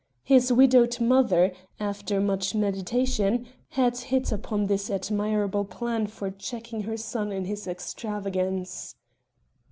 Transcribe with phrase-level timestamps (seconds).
[0.23, 3.45] His widowed mother, after much meditation,
[3.77, 8.95] had hit upon this admirable plan for checking her son in his extravagance.